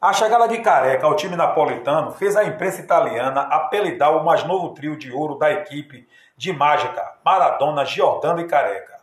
A 0.00 0.14
chegada 0.14 0.48
de 0.48 0.56
Careca 0.62 1.04
ao 1.04 1.14
time 1.14 1.36
napolitano 1.36 2.10
fez 2.12 2.34
a 2.34 2.42
imprensa 2.42 2.80
italiana 2.80 3.42
apelidar 3.42 4.16
o 4.16 4.24
mais 4.24 4.42
novo 4.44 4.70
trio 4.72 4.96
de 4.96 5.12
ouro 5.12 5.34
da 5.34 5.52
equipe 5.52 6.08
de 6.38 6.54
mágica, 6.54 7.16
Maradona, 7.22 7.84
Giordano 7.84 8.40
e 8.40 8.46
Careca. 8.46 8.98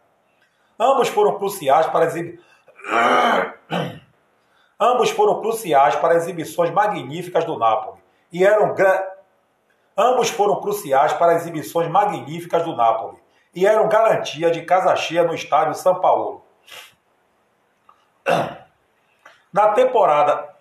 Ambos 0.79 1.07
foram 1.07 1.37
cruciais 1.37 1.85
para 1.85 2.05
exibir. 2.05 2.41
Ambos 4.81 5.11
foram 5.11 5.39
cruciais 5.39 5.95
para 5.97 6.15
exibições 6.15 6.71
magníficas 6.71 7.45
do 7.45 7.59
Napoli 7.59 8.01
e 8.33 8.43
eram 8.43 8.73
Ambos 9.95 10.31
foram 10.31 10.59
cruciais 10.59 11.13
para 11.13 11.35
exibições 11.35 11.87
magníficas 11.89 12.63
do 12.63 12.75
Napoli 12.75 13.19
e 13.53 13.67
eram 13.67 13.87
garantia 13.87 14.49
de 14.49 14.63
casa 14.63 14.95
cheia 14.95 15.23
no 15.23 15.35
estádio 15.35 15.75
São 15.75 16.01
Paulo. 16.01 16.43
Na 19.53 19.69
temporada 19.69 20.56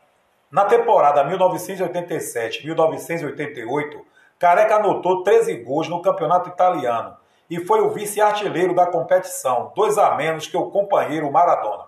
na 0.56 0.64
temporada 0.64 1.22
1987-1988, 1.28 4.00
Careca 4.38 4.76
anotou 4.76 5.22
13 5.22 5.56
gols 5.56 5.86
no 5.86 6.00
campeonato 6.00 6.48
italiano 6.48 7.14
e 7.50 7.62
foi 7.62 7.82
o 7.82 7.90
vice-artilheiro 7.90 8.75
da 8.75 8.86
competição, 8.86 9.70
dois 9.76 9.98
a 9.98 10.14
menos 10.14 10.46
que 10.46 10.56
o 10.56 10.70
companheiro 10.70 11.30
Maradona. 11.30 11.84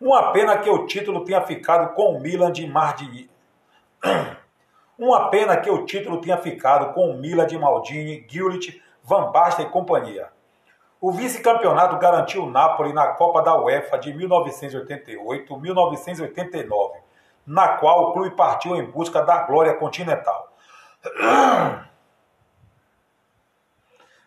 Uma 0.00 0.30
pena 0.30 0.56
que 0.58 0.70
o 0.70 0.86
título 0.86 1.24
tenha 1.24 1.42
ficado 1.42 1.92
com 1.94 2.14
o 2.14 2.20
Milan 2.20 2.52
de 2.52 2.64
Mardini. 2.68 3.28
Uma 4.96 5.28
pena 5.28 5.56
que 5.56 5.68
o 5.68 5.84
título 5.84 6.20
tenha 6.20 6.38
ficado 6.38 6.94
com 6.94 7.10
o 7.10 7.18
Milan 7.18 7.48
de 7.48 7.58
Maldini, 7.58 8.24
Gullit, 8.32 8.80
Van 9.02 9.32
Basten 9.32 9.66
e 9.66 9.70
companhia. 9.70 10.28
O 11.00 11.10
vice-campeonato 11.10 11.98
garantiu 11.98 12.44
o 12.44 12.50
Napoli 12.50 12.92
na 12.92 13.08
Copa 13.08 13.42
da 13.42 13.60
UEFA 13.60 13.98
de 13.98 14.14
1988-1989, 14.14 17.05
na 17.46 17.76
qual 17.76 18.08
o 18.08 18.12
clube 18.12 18.34
partiu 18.34 18.74
em 18.76 18.84
busca 18.84 19.22
da 19.22 19.42
glória 19.42 19.74
continental. 19.74 20.52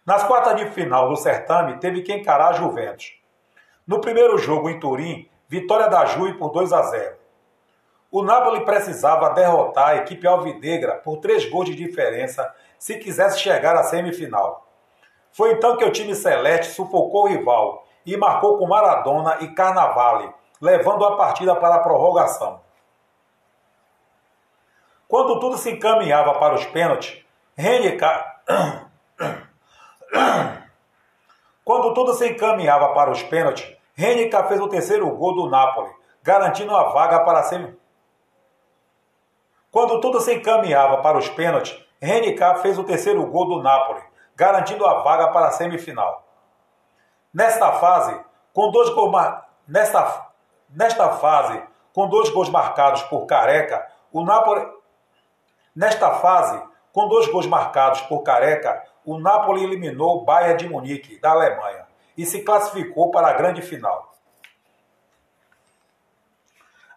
Nas 0.05 0.23
quartas 0.23 0.55
de 0.55 0.65
final 0.71 1.09
do 1.09 1.15
certame, 1.15 1.77
teve 1.77 2.01
que 2.01 2.13
encarar 2.13 2.49
a 2.49 2.53
Juventus. 2.53 3.19
No 3.85 3.99
primeiro 4.01 4.37
jogo 4.37 4.69
em 4.69 4.79
Turim, 4.79 5.29
vitória 5.47 5.87
da 5.87 6.05
Juve 6.05 6.33
por 6.33 6.51
2 6.51 6.71
a 6.73 6.81
0. 6.83 7.15
O 8.11 8.23
Napoli 8.23 8.65
precisava 8.65 9.29
derrotar 9.31 9.89
a 9.89 9.95
equipe 9.97 10.25
alvinegra 10.25 10.95
por 10.95 11.17
três 11.17 11.47
gols 11.47 11.65
de 11.69 11.75
diferença 11.75 12.51
se 12.77 12.97
quisesse 12.97 13.39
chegar 13.39 13.75
à 13.75 13.83
semifinal. 13.83 14.67
Foi 15.31 15.51
então 15.51 15.77
que 15.77 15.85
o 15.85 15.91
time 15.91 16.15
celeste 16.15 16.73
sufocou 16.73 17.25
o 17.25 17.27
rival 17.27 17.85
e 18.05 18.17
marcou 18.17 18.57
com 18.57 18.67
Maradona 18.67 19.37
e 19.41 19.49
Carnavale, 19.49 20.33
levando 20.59 21.05
a 21.05 21.17
partida 21.17 21.55
para 21.55 21.75
a 21.75 21.79
prorrogação. 21.79 22.61
Quando 25.09 25.39
tudo 25.39 25.57
se 25.57 25.71
encaminhava 25.71 26.35
para 26.35 26.53
os 26.53 26.65
pênaltis, 26.67 27.25
Henrique... 27.57 28.05
Quando 31.65 31.95
tudo 31.95 32.13
se 32.13 32.29
encaminhava 32.29 32.93
para 32.93 33.09
os 33.09 33.23
pênaltis, 33.23 33.75
Henrique 33.97 34.43
fez 34.47 34.61
o 34.61 34.67
terceiro 34.67 35.09
gol 35.15 35.33
do 35.33 35.49
Napoli, 35.49 35.91
garantindo 36.21 36.77
a 36.77 36.83
vaga 36.89 37.21
para 37.25 37.39
a 37.39 37.43
semifinal. 37.43 37.79
Quando 39.71 39.99
tudo 39.99 40.21
se 40.21 40.35
encaminhava 40.35 41.01
para 41.01 41.17
os 41.17 41.27
pênaltis, 41.27 41.75
Henrique 41.99 42.43
fez 42.61 42.77
o 42.77 42.83
terceiro 42.83 43.25
gol 43.25 43.47
do 43.47 43.63
Napoli, 43.63 44.03
garantindo 44.35 44.85
a 44.85 45.01
vaga 45.01 45.29
para 45.29 45.47
a 45.47 45.51
semifinal. 45.51 46.23
Nesta 47.33 47.71
fase, 47.73 48.19
com 48.53 48.69
dois 48.69 48.89
gols 48.91 49.11
mar... 49.11 49.49
nesta... 49.67 50.27
nesta 50.69 51.09
fase, 51.13 51.63
com 51.93 52.07
dois 52.07 52.29
gols 52.29 52.49
marcados 52.49 53.01
por 53.03 53.25
Careca, 53.25 53.87
o 54.11 54.23
Napoli 54.23 54.78
Nesta 55.75 56.15
fase, 56.15 56.59
com 56.91 57.07
dois 57.07 57.27
gols 57.27 57.45
marcados 57.45 58.01
por 58.01 58.23
Careca, 58.23 58.83
o 59.05 59.19
Napoli 59.19 59.63
eliminou 59.63 60.17
o 60.17 60.25
Bayern 60.25 60.57
de 60.57 60.67
Munique, 60.69 61.19
da 61.19 61.29
Alemanha, 61.31 61.85
e 62.17 62.25
se 62.25 62.41
classificou 62.41 63.11
para 63.11 63.29
a 63.29 63.33
grande 63.33 63.61
final. 63.61 64.09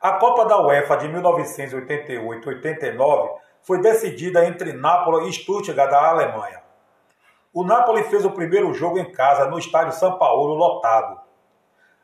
A 0.00 0.12
Copa 0.12 0.46
da 0.46 0.58
UEFA 0.60 0.96
de 0.96 1.08
1988-89 1.08 3.42
foi 3.62 3.80
decidida 3.80 4.44
entre 4.44 4.72
Nápoles 4.72 5.28
e 5.28 5.32
Stuttgart 5.32 5.88
da 5.88 6.08
Alemanha. 6.08 6.60
O 7.54 7.62
Napoli 7.62 8.02
fez 8.04 8.24
o 8.24 8.32
primeiro 8.32 8.74
jogo 8.74 8.98
em 8.98 9.12
casa 9.12 9.46
no 9.46 9.58
estádio 9.58 9.92
São 9.92 10.18
Paulo 10.18 10.54
lotado. 10.54 11.20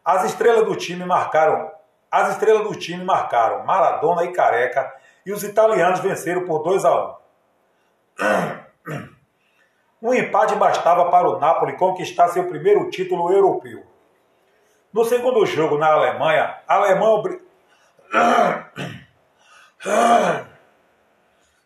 As 0.04 0.24
estrelas 0.24 0.64
do 0.64 0.76
time 0.76 1.04
marcaram, 1.04 1.72
as 2.10 2.30
estrelas 2.30 2.68
do 2.68 2.78
time 2.78 3.04
marcaram 3.04 3.64
Maradona 3.64 4.24
e 4.24 4.32
Careca 4.32 4.94
e 5.28 5.32
os 5.32 5.44
italianos 5.44 6.00
venceram 6.00 6.46
por 6.46 6.62
2 6.62 6.86
a 6.86 7.04
1. 7.04 7.14
Um 10.00 10.14
empate 10.14 10.54
bastava 10.54 11.10
para 11.10 11.28
o 11.28 11.38
Napoli 11.38 11.76
conquistar 11.76 12.28
seu 12.28 12.48
primeiro 12.48 12.88
título 12.88 13.30
europeu. 13.30 13.84
No 14.90 15.04
segundo 15.04 15.44
jogo 15.44 15.76
na 15.76 15.92
Alemanha, 15.92 16.56
a 16.66 16.76
Alemanha 16.76 17.40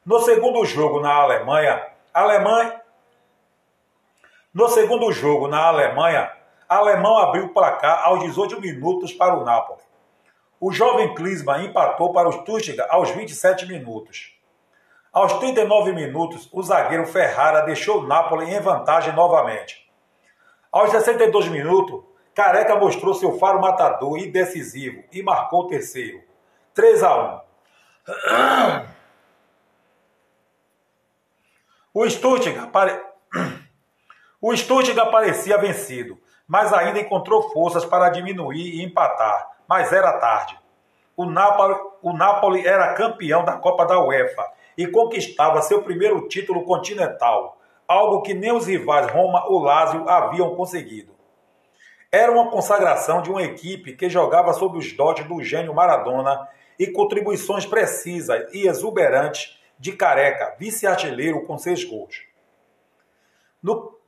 No 0.04 0.18
segundo 0.18 0.64
jogo 0.64 0.98
na 0.98 1.14
Alemanha, 1.14 1.86
Alemanha 2.12 2.80
No 4.52 4.68
segundo 4.70 5.12
jogo 5.12 5.46
na 5.46 5.68
Alemanha, 5.68 6.32
Alemão 6.68 7.16
abriu 7.18 7.44
o 7.44 7.50
placar 7.50 8.02
aos 8.08 8.24
18 8.24 8.60
minutos 8.60 9.12
para 9.12 9.38
o 9.38 9.44
Napoli. 9.44 9.82
O 10.64 10.70
jovem 10.70 11.12
Klinsmann 11.12 11.64
empatou 11.64 12.12
para 12.12 12.28
o 12.28 12.32
Stuttgart 12.32 12.88
aos 12.88 13.10
27 13.10 13.66
minutos. 13.66 14.32
Aos 15.12 15.32
39 15.40 15.92
minutos, 15.92 16.48
o 16.52 16.62
zagueiro 16.62 17.04
Ferrara 17.04 17.62
deixou 17.62 17.98
o 17.98 18.06
Napoli 18.06 18.48
em 18.48 18.60
vantagem 18.60 19.12
novamente. 19.12 19.90
Aos 20.70 20.92
62 20.92 21.48
minutos, 21.48 22.04
Careca 22.32 22.76
mostrou 22.76 23.12
seu 23.12 23.36
faro 23.40 23.60
matador 23.60 24.16
e 24.18 24.30
decisivo 24.30 25.02
e 25.10 25.20
marcou 25.20 25.62
o 25.62 25.66
terceiro. 25.66 26.22
3 26.74 27.02
a 27.02 27.42
1. 28.76 28.86
O 31.92 32.08
Stuttgart, 32.08 32.70
pare... 32.70 33.04
o 34.40 34.56
Stuttgart 34.56 35.10
parecia 35.10 35.58
vencido, 35.58 36.16
mas 36.46 36.72
ainda 36.72 37.00
encontrou 37.00 37.50
forças 37.50 37.84
para 37.84 38.10
diminuir 38.10 38.76
e 38.76 38.84
empatar, 38.84 39.51
mas 39.72 39.90
era 39.90 40.12
tarde. 40.18 40.60
O 41.16 41.24
Napoli, 41.24 41.74
o 42.02 42.12
Napoli 42.12 42.66
era 42.66 42.92
campeão 42.92 43.42
da 43.42 43.56
Copa 43.56 43.86
da 43.86 43.98
UEFA 43.98 44.46
e 44.76 44.86
conquistava 44.86 45.62
seu 45.62 45.82
primeiro 45.82 46.28
título 46.28 46.66
continental, 46.66 47.58
algo 47.88 48.20
que 48.20 48.34
nem 48.34 48.52
os 48.52 48.66
rivais 48.66 49.10
Roma 49.10 49.46
ou 49.46 49.60
Lazio 49.60 50.06
haviam 50.06 50.54
conseguido. 50.54 51.14
Era 52.10 52.30
uma 52.30 52.50
consagração 52.50 53.22
de 53.22 53.30
uma 53.30 53.42
equipe 53.42 53.96
que 53.96 54.10
jogava 54.10 54.52
sob 54.52 54.76
os 54.76 54.92
dotes 54.92 55.26
do 55.26 55.42
gênio 55.42 55.72
Maradona 55.72 56.46
e 56.78 56.88
contribuições 56.88 57.64
precisas 57.64 58.52
e 58.52 58.68
exuberantes 58.68 59.58
de 59.78 59.92
Careca, 59.92 60.54
vice-artilheiro 60.58 61.46
com 61.46 61.56
seis 61.56 61.82
gols. 61.82 62.26
No, 63.62 63.98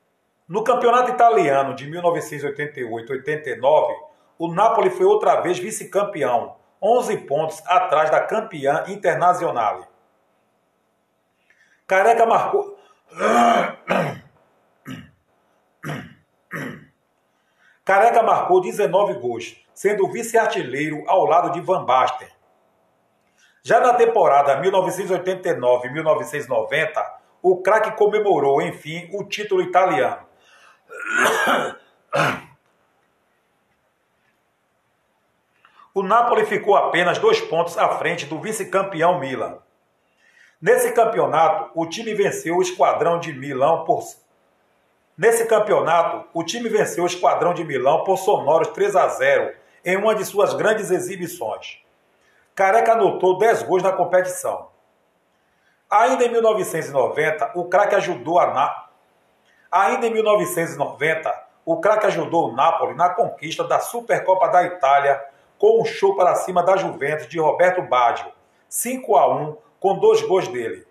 no 0.46 0.62
campeonato 0.62 1.10
italiano 1.10 1.74
de 1.74 1.90
1988-89, 1.90 4.13
o 4.38 4.52
Napoli 4.52 4.90
foi 4.90 5.06
outra 5.06 5.40
vez 5.40 5.58
vice-campeão, 5.58 6.56
11 6.82 7.16
pontos 7.18 7.62
atrás 7.66 8.10
da 8.10 8.20
campeã 8.20 8.84
internacional. 8.88 9.86
Careca 11.86 12.26
marcou. 12.26 12.76
Careca 17.84 18.20
marcou 18.22 18.60
19 18.60 19.14
gols, 19.14 19.56
sendo 19.74 20.10
vice-artilheiro 20.10 21.04
ao 21.06 21.24
lado 21.26 21.52
de 21.52 21.60
Van 21.60 21.84
Basten. 21.84 22.26
Já 23.62 23.78
na 23.80 23.94
temporada 23.94 24.60
1989-1990, 24.62 27.06
o 27.42 27.62
craque 27.62 27.92
comemorou, 27.92 28.60
enfim, 28.62 29.08
o 29.12 29.22
título 29.24 29.62
italiano. 29.62 30.26
O 35.94 36.02
Napoli 36.02 36.44
ficou 36.44 36.74
apenas 36.74 37.18
dois 37.18 37.40
pontos 37.40 37.78
à 37.78 37.88
frente 37.90 38.26
do 38.26 38.40
vice-campeão 38.40 39.20
Milan. 39.20 39.58
Nesse 40.60 40.90
campeonato, 40.90 41.70
o 41.72 41.86
time 41.86 42.12
venceu 42.14 42.56
o 42.56 42.62
esquadrão 42.62 43.20
de 43.20 43.32
Milão 43.32 43.84
por 43.84 44.02
Nesse 45.16 45.46
campeonato, 45.46 46.26
o 46.34 46.42
time 46.42 46.68
venceu 46.68 47.04
o 47.04 47.06
esquadrão 47.06 47.54
de 47.54 47.62
Milão 47.62 48.02
por 48.02 48.16
sonoros 48.16 48.66
3 48.68 48.96
a 48.96 49.06
0 49.06 49.54
em 49.84 49.96
uma 49.96 50.16
de 50.16 50.24
suas 50.24 50.52
grandes 50.54 50.90
exibições. 50.90 51.78
Careca 52.56 52.94
anotou 52.94 53.38
10 53.38 53.62
gols 53.62 53.84
na 53.84 53.92
competição. 53.92 54.70
Ainda 55.88 56.24
em 56.24 56.28
1990, 56.32 57.52
o 57.54 57.68
craque 57.68 57.94
ajudou 57.94 58.40
a 58.40 58.52
Na... 58.52 58.88
Ainda 59.70 60.08
em 60.08 60.12
1990, 60.12 61.44
o 61.64 61.80
craque 61.80 62.06
ajudou 62.06 62.48
o 62.50 62.52
Napoli 62.56 62.96
na 62.96 63.10
conquista 63.10 63.62
da 63.62 63.78
Supercopa 63.78 64.48
da 64.48 64.64
Itália 64.64 65.33
com 65.58 65.80
um 65.80 65.84
show 65.84 66.14
para 66.14 66.34
cima 66.34 66.62
da 66.62 66.76
Juventus 66.76 67.28
de 67.28 67.38
Roberto 67.38 67.82
Baggio, 67.82 68.32
5 68.68 69.16
a 69.16 69.36
1 69.36 69.56
com 69.80 69.98
dois 69.98 70.22
gols 70.22 70.48
dele. 70.48 70.86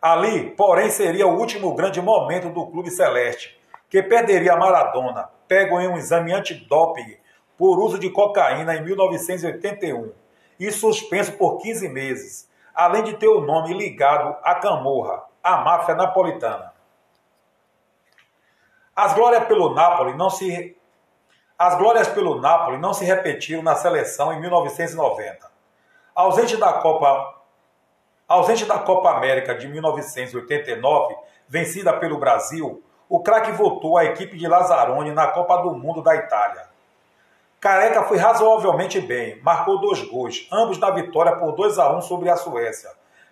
Ali, 0.00 0.50
porém, 0.50 0.90
seria 0.90 1.26
o 1.26 1.38
último 1.38 1.74
grande 1.74 2.00
momento 2.00 2.48
do 2.50 2.66
Clube 2.66 2.90
Celeste, 2.90 3.60
que 3.88 4.02
perderia 4.02 4.56
Maradona, 4.56 5.28
pego 5.46 5.78
em 5.80 5.88
um 5.88 5.98
exame 5.98 6.32
antidoping 6.32 7.16
por 7.58 7.78
uso 7.78 7.98
de 7.98 8.08
cocaína 8.08 8.76
em 8.76 8.84
1981 8.84 10.12
e 10.58 10.70
suspenso 10.70 11.32
por 11.32 11.58
15 11.58 11.88
meses, 11.88 12.50
além 12.74 13.02
de 13.02 13.14
ter 13.14 13.28
o 13.28 13.42
nome 13.42 13.74
ligado 13.74 14.36
à 14.42 14.54
Camorra, 14.54 15.24
a 15.42 15.58
máfia 15.58 15.94
napolitana. 15.94 16.72
As 18.94 19.14
glórias 19.14 19.44
pelo 19.44 19.74
Napoli 19.74 20.16
não 20.16 20.30
se 20.30 20.76
as 21.60 21.76
glórias 21.76 22.08
pelo 22.08 22.40
Napoli 22.40 22.78
não 22.78 22.94
se 22.94 23.04
repetiram 23.04 23.62
na 23.62 23.74
seleção 23.74 24.32
em 24.32 24.40
1990. 24.40 25.46
Ausente 26.14 26.56
da 26.56 26.72
Copa 26.72 27.34
ausente 28.26 28.64
da 28.64 28.78
Copa 28.78 29.10
América 29.10 29.54
de 29.54 29.68
1989, 29.68 31.14
vencida 31.46 31.92
pelo 31.92 32.16
Brasil, 32.16 32.82
o 33.10 33.20
craque 33.20 33.52
voltou 33.52 33.98
à 33.98 34.06
equipe 34.06 34.38
de 34.38 34.48
Lazzaroni 34.48 35.12
na 35.12 35.26
Copa 35.26 35.58
do 35.58 35.74
Mundo 35.74 36.00
da 36.00 36.16
Itália. 36.16 36.62
Careca 37.60 38.04
foi 38.04 38.16
razoavelmente 38.16 38.98
bem, 38.98 39.38
marcou 39.42 39.80
dois 39.80 40.00
gols, 40.08 40.48
ambos 40.50 40.78
na 40.78 40.88
vitória 40.90 41.36
por 41.36 41.52
2 41.52 41.78
a 41.78 41.92
1 41.92 42.00
sobre 42.00 42.30
a 42.30 42.38
Suécia, 42.38 42.88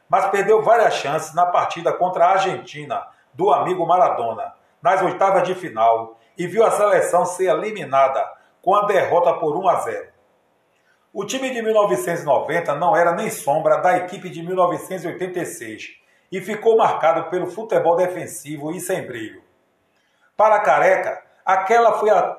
mas 0.06 0.26
perdeu 0.26 0.62
várias 0.62 0.92
chances 0.96 1.32
na 1.32 1.46
partida 1.46 1.94
contra 1.94 2.26
a 2.26 2.32
Argentina, 2.32 3.06
do 3.32 3.50
amigo 3.50 3.86
Maradona, 3.86 4.52
nas 4.82 5.00
oitavas 5.00 5.44
de 5.44 5.54
final, 5.54 6.17
e 6.38 6.46
viu 6.46 6.64
a 6.64 6.70
seleção 6.70 7.26
ser 7.26 7.48
eliminada 7.48 8.24
com 8.62 8.74
a 8.74 8.86
derrota 8.86 9.34
por 9.34 9.56
1 9.56 9.68
a 9.68 9.80
0. 9.80 10.08
O 11.12 11.24
time 11.24 11.50
de 11.50 11.60
1990 11.60 12.74
não 12.76 12.96
era 12.96 13.12
nem 13.12 13.28
sombra 13.28 13.78
da 13.78 13.96
equipe 13.96 14.30
de 14.30 14.42
1986 14.42 15.96
e 16.30 16.40
ficou 16.40 16.76
marcado 16.76 17.28
pelo 17.30 17.50
futebol 17.50 17.96
defensivo 17.96 18.70
e 18.70 18.80
sem 18.80 19.06
brilho. 19.06 19.42
Para 20.36 20.60
Careca, 20.60 21.22
aquela 21.44 21.98
foi 21.98 22.10
a 22.10 22.36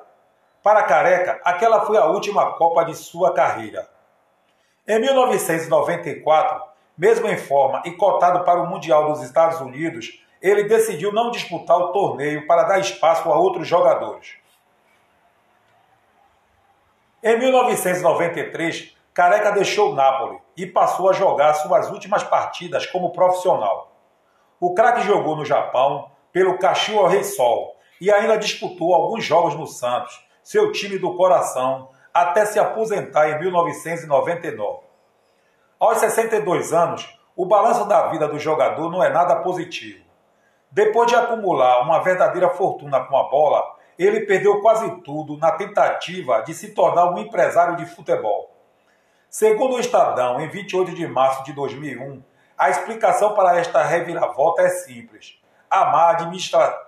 para 0.62 0.84
Careca, 0.84 1.40
aquela 1.44 1.82
foi 1.82 1.98
a 1.98 2.06
última 2.06 2.58
Copa 2.58 2.84
de 2.84 2.94
sua 2.94 3.34
carreira. 3.34 3.88
Em 4.88 5.00
1994, 5.00 6.62
mesmo 6.98 7.28
em 7.28 7.38
forma 7.38 7.82
e 7.86 7.92
cotado 7.92 8.44
para 8.44 8.62
o 8.62 8.68
Mundial 8.68 9.12
dos 9.12 9.24
Estados 9.24 9.62
Unidos, 9.62 10.22
ele 10.42 10.64
decidiu 10.64 11.12
não 11.12 11.32
disputar 11.32 11.78
o 11.78 11.92
torneio 11.92 12.48
para 12.48 12.64
dar 12.64 12.80
espaço 12.80 13.30
a 13.30 13.38
outros 13.38 13.68
jogadores. 13.68 14.36
Em 17.22 17.38
1993, 17.38 18.96
Careca 19.14 19.52
deixou 19.52 19.92
o 19.92 19.96
Napoli 19.96 20.40
e 20.56 20.66
passou 20.66 21.10
a 21.10 21.14
jogar 21.14 21.54
suas 21.56 21.90
últimas 21.92 22.24
partidas 22.24 22.86
como 22.86 23.12
profissional. 23.12 23.92
O 24.60 24.74
craque 24.74 25.02
jogou 25.02 25.36
no 25.36 25.44
Japão 25.44 26.10
pelo 26.32 26.58
Kashiwa 26.58 27.24
Sol 27.24 27.76
e 28.00 28.10
ainda 28.10 28.38
disputou 28.38 28.94
alguns 28.94 29.26
jogos 29.26 29.56
no 29.56 29.68
Santos, 29.68 30.26
seu 30.42 30.72
time 30.72 30.98
do 30.98 31.16
coração, 31.16 31.90
até 32.14 32.46
se 32.46 32.58
aposentar 32.58 33.30
em 33.30 33.40
1999. 33.40 34.80
Aos 35.78 35.98
62 35.98 36.74
anos, 36.74 37.20
o 37.36 37.46
balanço 37.46 37.86
da 37.86 38.08
vida 38.08 38.28
do 38.28 38.40
jogador 38.40 38.90
não 38.90 39.04
é 39.04 39.10
nada 39.10 39.38
positivo. 39.38 40.09
Depois 40.72 41.08
de 41.08 41.16
acumular 41.16 41.82
uma 41.82 42.04
verdadeira 42.04 42.50
fortuna 42.50 43.04
com 43.04 43.18
a 43.18 43.30
bola, 43.30 43.76
ele 43.98 44.22
perdeu 44.22 44.62
quase 44.62 45.02
tudo 45.02 45.38
na 45.38 45.52
tentativa 45.52 46.42
de 46.42 46.54
se 46.54 46.70
tornar 46.74 47.12
um 47.12 47.18
empresário 47.18 47.76
de 47.76 47.86
futebol. 47.86 48.56
Segundo 49.30 49.76
o 49.76 49.80
Estadão, 49.80 50.40
em 50.40 50.48
28 50.48 50.94
de 50.94 51.08
março 51.08 51.44
de 51.44 51.54
2001, 51.54 52.24
a 52.58 52.70
explicação 52.70 53.34
para 53.34 53.58
esta 53.58 53.84
reviravolta 53.84 54.62
é 54.62 54.70
simples: 54.70 55.40
a 55.70 55.86
má, 55.86 56.12
administra... 56.12 56.88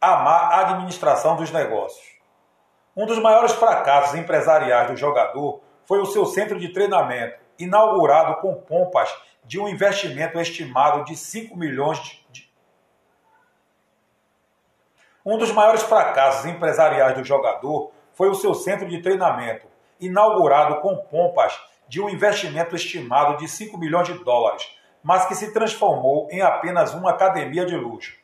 a 0.00 0.16
má 0.16 0.60
administração 0.60 1.36
dos 1.36 1.50
negócios. 1.50 2.06
Um 2.96 3.06
dos 3.06 3.18
maiores 3.18 3.52
fracassos 3.52 4.14
empresariais 4.14 4.90
do 4.90 4.96
jogador 4.96 5.60
foi 5.86 6.00
o 6.00 6.06
seu 6.06 6.26
centro 6.26 6.58
de 6.58 6.68
treinamento, 6.68 7.38
inaugurado 7.58 8.40
com 8.40 8.54
pompas 8.54 9.08
de 9.44 9.58
um 9.58 9.68
investimento 9.68 10.38
estimado 10.38 11.04
de 11.04 11.16
5 11.16 11.56
milhões 11.56 11.98
de. 12.02 12.17
Um 15.30 15.36
dos 15.36 15.52
maiores 15.52 15.82
fracassos 15.82 16.46
empresariais 16.46 17.14
do 17.14 17.22
jogador 17.22 17.92
foi 18.14 18.30
o 18.30 18.34
seu 18.34 18.54
centro 18.54 18.88
de 18.88 19.02
treinamento, 19.02 19.66
inaugurado 20.00 20.80
com 20.80 20.96
pompas 20.96 21.54
de 21.86 22.00
um 22.00 22.08
investimento 22.08 22.74
estimado 22.74 23.36
de 23.36 23.46
5 23.46 23.76
milhões 23.76 24.06
de 24.06 24.14
dólares, 24.24 24.66
mas 25.02 25.26
que 25.26 25.34
se 25.34 25.52
transformou 25.52 26.28
em 26.30 26.40
apenas 26.40 26.94
uma 26.94 27.10
academia 27.10 27.66
de 27.66 27.76
luxo. 27.76 28.16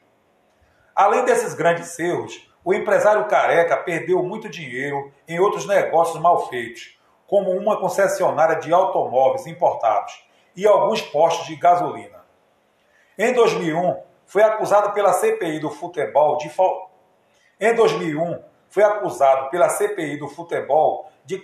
Além 0.96 1.26
desses 1.26 1.52
grandes 1.52 1.98
erros, 1.98 2.50
o 2.64 2.72
empresário 2.72 3.28
careca 3.28 3.76
perdeu 3.76 4.22
muito 4.22 4.48
dinheiro 4.48 5.12
em 5.28 5.38
outros 5.38 5.66
negócios 5.66 6.18
mal 6.22 6.48
feitos, 6.48 6.98
como 7.26 7.50
uma 7.50 7.78
concessionária 7.78 8.56
de 8.56 8.72
automóveis 8.72 9.46
importados 9.46 10.26
e 10.56 10.66
alguns 10.66 11.02
postos 11.02 11.46
de 11.48 11.56
gasolina. 11.56 12.24
Em 13.18 13.34
2001, 13.34 13.94
foi 14.24 14.42
acusado 14.42 14.92
pela 14.92 15.12
CPI 15.12 15.60
do 15.60 15.68
futebol 15.68 16.38
de. 16.38 16.50
Em 17.60 17.74
2001, 17.74 18.42
foi 18.68 18.82
acusado 18.82 19.50
pela 19.50 19.68
CPI 19.68 20.18
do 20.18 20.28
futebol 20.28 21.10
de 21.24 21.40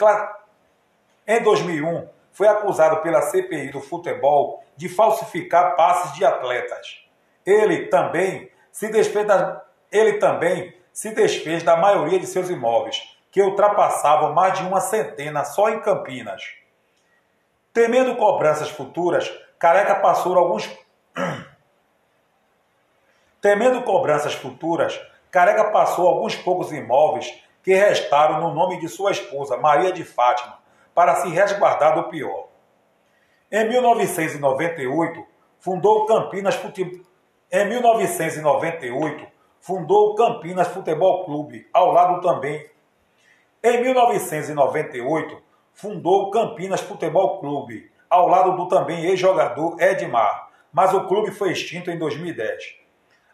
Em 1.26 1.42
2001, 1.42 2.08
foi 2.32 2.48
acusado 2.48 3.02
pela 3.02 3.22
CPI 3.22 3.70
do 3.70 3.80
futebol 3.80 4.64
de 4.76 4.88
falsificar 4.88 5.76
passes 5.76 6.12
de 6.14 6.24
atletas. 6.24 7.04
Ele 7.44 7.86
também 7.86 8.50
se 8.72 8.88
desfez 8.88 9.26
das... 9.26 9.60
ele 9.90 10.14
também 10.14 10.74
se 10.92 11.14
desfez 11.14 11.62
da 11.62 11.76
maioria 11.76 12.18
de 12.18 12.26
seus 12.26 12.50
imóveis, 12.50 13.16
que 13.30 13.40
ultrapassavam 13.42 14.32
mais 14.34 14.58
de 14.58 14.64
uma 14.64 14.80
centena 14.80 15.44
só 15.44 15.70
em 15.70 15.80
Campinas. 15.80 16.42
Temendo 17.72 18.16
cobranças 18.16 18.68
futuras, 18.70 19.30
Careca 19.58 19.94
passou 19.94 20.36
alguns. 20.36 20.68
Temendo 23.40 23.82
cobranças 23.82 24.34
futuras, 24.34 25.00
Careca 25.30 25.70
passou 25.70 26.08
alguns 26.08 26.34
poucos 26.34 26.72
imóveis 26.72 27.42
que 27.62 27.74
restaram 27.74 28.40
no 28.40 28.54
nome 28.54 28.80
de 28.80 28.88
sua 28.88 29.12
esposa, 29.12 29.56
Maria 29.56 29.92
de 29.92 30.04
Fátima, 30.04 30.58
para 30.94 31.16
se 31.16 31.28
resguardar 31.28 31.94
do 31.94 32.08
pior. 32.08 32.48
Em 33.50 33.68
1998, 33.68 35.24
fundou 35.58 36.06
Campinas 36.06 36.54
Futebol. 36.54 37.04
Em 37.52 37.68
1998, 37.68 39.26
fundou 39.60 40.10
o 40.10 40.14
Campinas 40.14 40.68
Futebol 40.68 41.24
Clube, 41.24 41.68
ao 41.72 41.92
lado 41.92 42.20
também. 42.20 42.68
Em 43.62 43.82
1998, 43.82 45.42
fundou 45.72 46.22
o 46.22 46.30
Campinas 46.30 46.80
Futebol 46.80 47.40
Clube, 47.40 47.90
ao 48.08 48.26
lado 48.26 48.56
do 48.56 48.68
também 48.68 49.04
ex-jogador 49.04 49.80
Edmar, 49.80 50.50
mas 50.72 50.92
o 50.94 51.06
clube 51.06 51.30
foi 51.30 51.52
extinto 51.52 51.90
em 51.90 51.98
2010. 51.98 52.76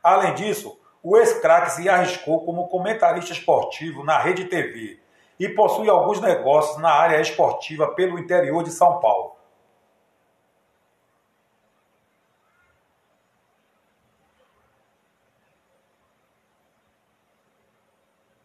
Além 0.02 0.34
disso, 0.34 0.78
o 1.08 1.16
ex-craque 1.16 1.70
se 1.70 1.88
arriscou 1.88 2.44
como 2.44 2.66
comentarista 2.66 3.32
esportivo 3.32 4.02
na 4.02 4.18
Rede 4.18 4.46
TV 4.46 4.98
e 5.38 5.48
possui 5.48 5.88
alguns 5.88 6.20
negócios 6.20 6.82
na 6.82 6.90
área 6.90 7.20
esportiva 7.20 7.94
pelo 7.94 8.18
interior 8.18 8.64
de 8.64 8.72
São 8.72 8.98
Paulo. 8.98 9.35